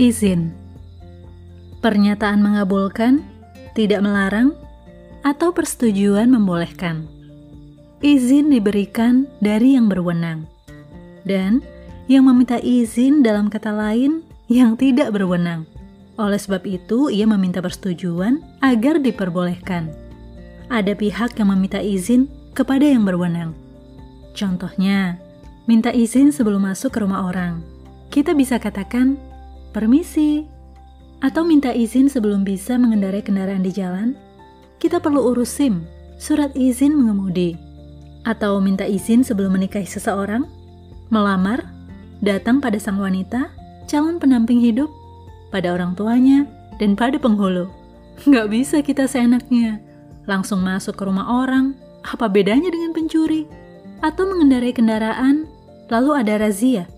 Izin 0.00 0.56
Pernyataan 1.84 2.40
mengabulkan, 2.40 3.20
tidak 3.76 4.00
melarang, 4.00 4.56
atau 5.20 5.52
persetujuan 5.52 6.24
membolehkan. 6.32 7.04
Izin 8.00 8.48
diberikan 8.48 9.28
dari 9.44 9.76
yang 9.76 9.92
berwenang. 9.92 10.48
Dan 11.28 11.60
yang 12.08 12.24
meminta 12.24 12.56
izin 12.56 13.20
dalam 13.20 13.52
kata 13.52 13.76
lain 13.76 14.24
yang 14.48 14.72
tidak 14.72 15.12
berwenang. 15.12 15.68
Oleh 16.16 16.40
sebab 16.40 16.64
itu, 16.64 17.12
ia 17.12 17.28
meminta 17.28 17.60
persetujuan 17.60 18.40
agar 18.64 19.04
diperbolehkan. 19.04 19.92
Ada 20.72 20.96
pihak 20.96 21.36
yang 21.36 21.52
meminta 21.52 21.76
izin 21.76 22.24
kepada 22.56 22.88
yang 22.88 23.04
berwenang. 23.04 23.52
Contohnya, 24.32 25.20
minta 25.68 25.92
izin 25.92 26.32
sebelum 26.32 26.72
masuk 26.72 26.88
ke 26.88 27.04
rumah 27.04 27.28
orang. 27.28 27.60
Kita 28.08 28.32
bisa 28.32 28.56
katakan, 28.56 29.28
"Permisi, 29.70 30.46
atau 31.20 31.44
minta 31.44 31.70
izin 31.70 32.08
sebelum 32.08 32.42
bisa 32.42 32.80
mengendarai 32.80 33.20
kendaraan 33.20 33.60
di 33.60 33.70
jalan, 33.70 34.16
kita 34.80 34.98
perlu 34.98 35.32
urus 35.32 35.52
SIM, 35.52 35.84
surat 36.16 36.52
izin 36.56 36.96
mengemudi, 36.96 37.54
atau 38.24 38.56
minta 38.60 38.88
izin 38.88 39.20
sebelum 39.20 39.56
menikahi 39.56 39.84
seseorang, 39.84 40.48
melamar, 41.12 41.64
datang 42.24 42.60
pada 42.60 42.80
sang 42.80 42.96
wanita, 42.96 43.52
calon 43.84 44.16
pendamping 44.16 44.60
hidup, 44.60 44.88
pada 45.52 45.76
orang 45.76 45.92
tuanya, 45.92 46.48
dan 46.80 46.96
pada 46.96 47.20
penghulu. 47.20 47.68
Nggak 48.24 48.48
bisa 48.48 48.76
kita 48.80 49.04
seenaknya, 49.04 49.80
langsung 50.24 50.64
masuk 50.64 50.96
ke 50.96 51.02
rumah 51.04 51.28
orang, 51.28 51.76
apa 52.00 52.28
bedanya 52.32 52.72
dengan 52.72 52.96
pencuri? 52.96 53.44
Atau 54.00 54.24
mengendarai 54.24 54.72
kendaraan, 54.72 55.44
lalu 55.92 56.10
ada 56.16 56.40
razia. 56.40 56.88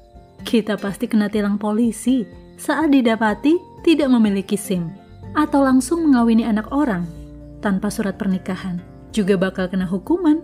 Kita 0.46 0.78
pasti 0.78 1.10
kena 1.10 1.26
tilang 1.26 1.59
polisi 1.59 2.41
saat 2.62 2.95
didapati 2.95 3.59
tidak 3.82 4.07
memiliki 4.07 4.55
SIM 4.55 4.95
atau 5.35 5.66
langsung 5.66 6.07
mengawini 6.07 6.46
anak 6.46 6.71
orang 6.71 7.02
tanpa 7.59 7.91
surat 7.91 8.15
pernikahan 8.15 8.79
juga 9.10 9.35
bakal 9.35 9.66
kena 9.66 9.82
hukuman, 9.82 10.38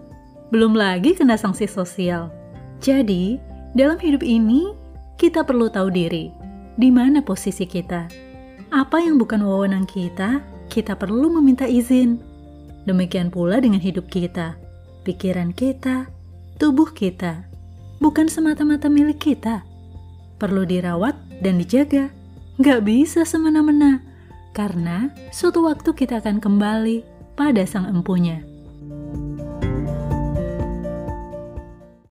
belum 0.50 0.74
lagi 0.74 1.14
kena 1.14 1.38
sanksi 1.38 1.70
sosial. 1.70 2.34
Jadi, 2.82 3.38
dalam 3.78 4.02
hidup 4.02 4.26
ini 4.26 4.74
kita 5.14 5.46
perlu 5.46 5.70
tahu 5.70 5.94
diri, 5.94 6.34
di 6.74 6.90
mana 6.90 7.22
posisi 7.22 7.64
kita. 7.70 8.10
Apa 8.74 8.98
yang 8.98 9.16
bukan 9.16 9.46
wewenang 9.46 9.86
kita, 9.86 10.42
kita 10.68 10.98
perlu 10.98 11.32
meminta 11.38 11.64
izin. 11.64 12.18
Demikian 12.84 13.30
pula 13.30 13.62
dengan 13.62 13.80
hidup 13.80 14.10
kita, 14.10 14.58
pikiran 15.06 15.54
kita, 15.54 16.10
tubuh 16.58 16.90
kita, 16.92 17.46
bukan 18.02 18.26
semata-mata 18.26 18.90
milik 18.90 19.22
kita. 19.22 19.64
Perlu 20.38 20.64
dirawat 20.64 21.18
dan 21.42 21.58
dijaga 21.58 22.14
Gak 22.58 22.82
bisa 22.82 23.22
semena-mena, 23.22 24.02
karena 24.50 25.14
suatu 25.30 25.62
waktu 25.62 25.94
kita 25.94 26.18
akan 26.18 26.42
kembali 26.42 27.06
pada 27.38 27.62
sang 27.62 27.86
empunya. 27.86 28.47